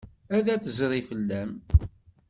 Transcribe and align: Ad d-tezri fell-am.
Ad 0.35 0.43
d-tezri 0.45 1.01
fell-am. 1.09 1.51